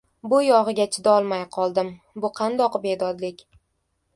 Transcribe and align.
Bu 0.29 0.37
yog‘iga 0.43 0.87
chidolmay 0.95 1.45
qoldim. 1.57 1.91
Bu 2.25 2.33
qandoq 2.41 2.79
bedodlik! 2.87 3.45